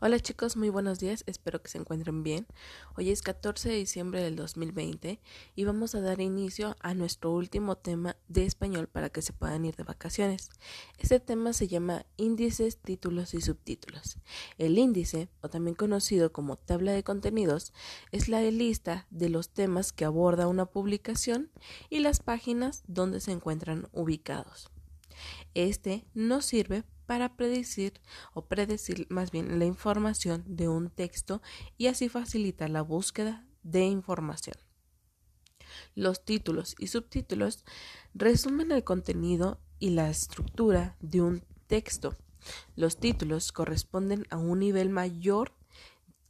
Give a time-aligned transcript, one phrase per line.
[0.00, 2.46] Hola chicos, muy buenos días, espero que se encuentren bien.
[2.96, 5.18] Hoy es 14 de diciembre del 2020
[5.56, 9.64] y vamos a dar inicio a nuestro último tema de español para que se puedan
[9.64, 10.50] ir de vacaciones.
[10.98, 14.18] Este tema se llama índices, títulos y subtítulos.
[14.56, 17.72] El índice, o también conocido como tabla de contenidos,
[18.12, 21.50] es la lista de los temas que aborda una publicación
[21.90, 24.70] y las páginas donde se encuentran ubicados.
[25.54, 28.02] Este nos sirve para predecir
[28.34, 31.40] o predecir más bien la información de un texto
[31.78, 34.56] y así facilitar la búsqueda de información.
[35.94, 37.64] Los títulos y subtítulos
[38.12, 42.14] resumen el contenido y la estructura de un texto.
[42.76, 45.54] Los títulos corresponden a un nivel mayor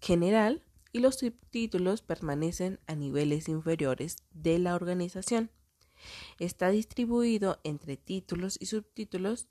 [0.00, 5.50] general y los subtítulos permanecen a niveles inferiores de la organización.
[6.38, 9.48] Está distribuido entre títulos y subtítulos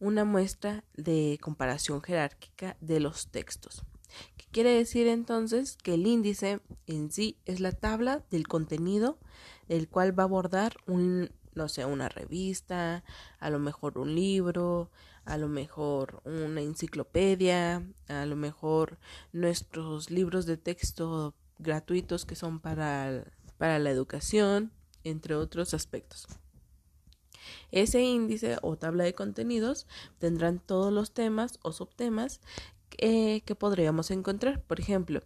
[0.00, 3.84] una muestra de comparación jerárquica de los textos.
[4.36, 5.76] ¿Qué quiere decir entonces?
[5.76, 9.18] Que el índice en sí es la tabla del contenido
[9.68, 13.04] el cual va a abordar un, no sé, una revista,
[13.38, 14.90] a lo mejor un libro,
[15.24, 18.98] a lo mejor una enciclopedia, a lo mejor
[19.32, 23.24] nuestros libros de texto gratuitos que son para,
[23.58, 24.72] para la educación,
[25.04, 26.26] entre otros aspectos.
[27.70, 29.86] Ese índice o tabla de contenidos
[30.18, 32.40] tendrán todos los temas o subtemas
[32.88, 34.62] que, podríamos encontrar.
[34.62, 35.22] Por ejemplo,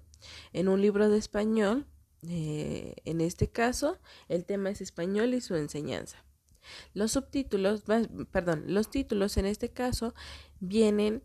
[0.53, 1.87] en un libro de español,
[2.29, 6.25] eh, en este caso, el tema es español y su enseñanza.
[6.95, 7.83] Los subtítulos,
[8.31, 10.15] perdón, los títulos en este caso
[10.61, 11.23] vienen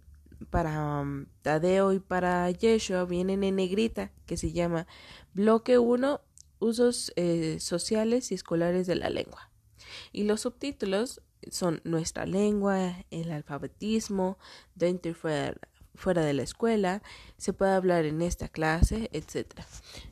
[0.50, 4.88] para um, Tadeo y para Yeshua, vienen en negrita, que se llama
[5.34, 6.22] Bloque 1,
[6.60, 9.52] Usos eh, Sociales y Escolares de la Lengua.
[10.12, 11.22] Y los subtítulos
[11.52, 14.38] son nuestra lengua, el alfabetismo,
[14.76, 17.02] dentro y fuera, de la escuela,
[17.38, 19.62] se puede hablar en esta clase, etc.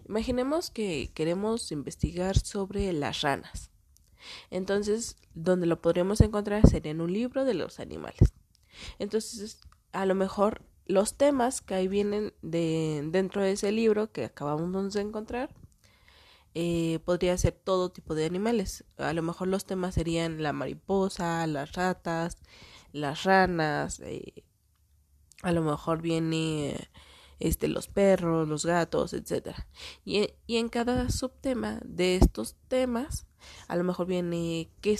[0.08, 3.72] Imaginemos que queremos investigar sobre las ranas.
[4.50, 8.34] Entonces, donde lo podríamos encontrar sería en un libro de los animales.
[8.98, 14.26] Entonces, a lo mejor los temas que ahí vienen de, dentro de ese libro que
[14.26, 15.54] acabamos de encontrar
[16.56, 18.86] eh, podría ser todo tipo de animales.
[18.98, 22.38] A lo mejor los temas serían la mariposa, las ratas,
[22.94, 24.46] las ranas, eh,
[25.44, 26.90] a lo mejor viene
[27.40, 29.56] este, los perros, los gatos, etc.
[30.06, 33.28] Y, en cada subtema de estos temas,
[33.68, 34.98] a lo mejor viene qué,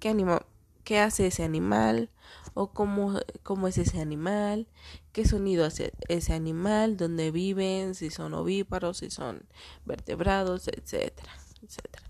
[0.00, 0.08] qué,
[0.84, 2.10] qué hace ese animal
[2.54, 4.68] o cómo, cómo es ese animal,
[5.12, 9.46] qué sonido hace ese animal, dónde viven, si son ovíparos, si son
[9.84, 12.04] vertebrados, etcétera, etcétera.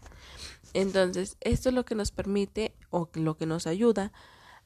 [0.74, 4.12] Entonces, esto es lo que nos permite o lo que nos ayuda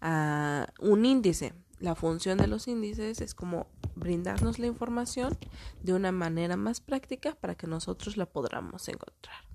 [0.01, 1.55] a un índice.
[1.81, 5.39] La función de los índices es como brindarnos la información
[5.83, 9.48] de una manera más práctica para que nosotros la podamos encontrar.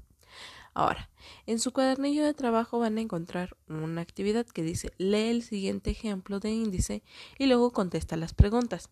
[0.73, 1.09] Ahora,
[1.45, 5.91] en su cuadernillo de trabajo van a encontrar una actividad que dice lee el siguiente
[5.91, 7.03] ejemplo de índice
[7.38, 8.89] y luego contesta las preguntas.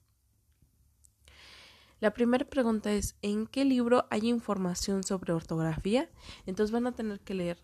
[1.99, 6.09] La primera pregunta es ¿en qué libro hay información sobre ortografía?
[6.45, 7.61] Entonces van a tener que leer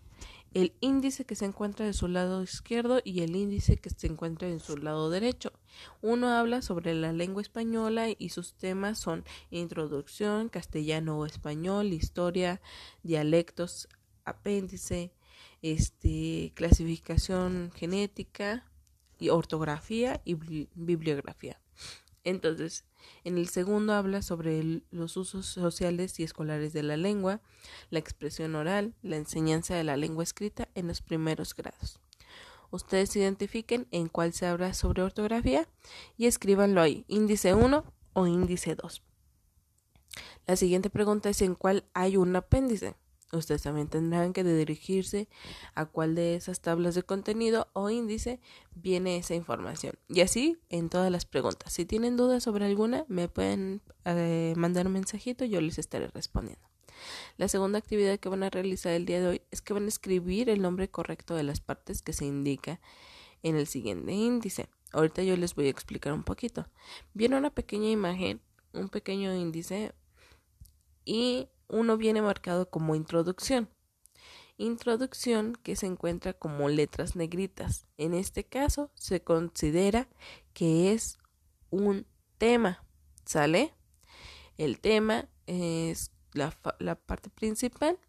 [0.53, 4.47] el índice que se encuentra de su lado izquierdo y el índice que se encuentra
[4.47, 5.51] en su lado derecho.
[6.01, 12.61] Uno habla sobre la lengua española y sus temas son introducción, castellano o español, historia,
[13.03, 13.87] dialectos,
[14.27, 15.11] apéndice,
[15.61, 18.69] este, clasificación genética
[19.19, 20.35] y ortografía y
[20.75, 21.59] bibliografía.
[22.23, 22.83] Entonces,
[23.23, 27.41] en el segundo habla sobre los usos sociales y escolares de la lengua,
[27.89, 32.01] la expresión oral, la enseñanza de la lengua escrita en los primeros grados.
[32.69, 35.69] Ustedes identifiquen en cuál se habla sobre ortografía
[36.17, 39.03] y escríbanlo ahí, índice 1 o índice 2.
[40.47, 42.95] La siguiente pregunta es en cuál hay un apéndice.
[43.33, 45.27] Ustedes también tendrán que dirigirse
[45.75, 48.39] a cuál de esas tablas de contenido o índice
[48.73, 49.95] viene esa información.
[50.07, 51.73] Y así en todas las preguntas.
[51.73, 56.67] Si tienen dudas sobre alguna, me pueden eh, mandar un mensajito, yo les estaré respondiendo.
[57.37, 59.89] La segunda actividad que van a realizar el día de hoy es que van a
[59.89, 62.79] escribir el nombre correcto de las partes que se indica
[63.43, 64.69] en el siguiente índice.
[64.93, 66.67] Ahorita yo les voy a explicar un poquito.
[67.13, 68.41] Viene una pequeña imagen,
[68.73, 69.93] un pequeño índice
[71.05, 73.69] y uno viene marcado como introducción.
[74.57, 77.85] Introducción que se encuentra como letras negritas.
[77.97, 80.07] En este caso se considera
[80.53, 81.19] que es
[81.69, 82.83] un tema.
[83.25, 83.73] ¿Sale?
[84.57, 86.51] El tema es la,
[86.95, 87.99] parte principal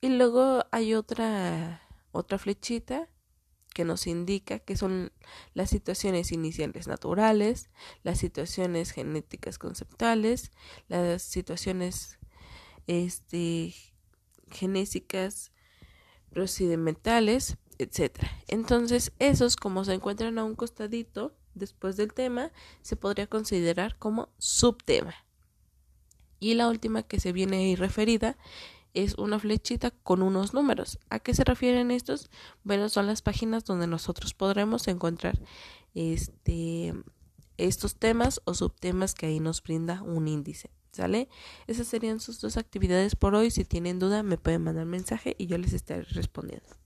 [0.00, 3.08] y luego hay otra otra flechita
[3.72, 5.12] que nos indica que son
[5.54, 7.70] las situaciones iniciales naturales,
[8.02, 10.52] las situaciones genéticas conceptuales,
[10.88, 12.18] las situaciones
[12.86, 13.74] este,
[14.50, 15.52] genésicas
[16.30, 18.18] procedimentales, etc.
[18.48, 22.50] Entonces, esos como se encuentran a un costadito después del tema,
[22.82, 25.14] se podría considerar como subtema.
[26.40, 28.36] Y la última que se viene ahí referida
[28.94, 30.98] es una flechita con unos números.
[31.08, 32.30] ¿A qué se refieren estos?
[32.64, 35.38] Bueno, son las páginas donde nosotros podremos encontrar
[35.94, 36.94] este,
[37.56, 40.70] estos temas o subtemas que ahí nos brinda un índice.
[40.92, 41.28] ¿Sale?
[41.66, 43.50] Esas serían sus dos actividades por hoy.
[43.50, 46.81] Si tienen duda, me pueden mandar mensaje y yo les estaré respondiendo.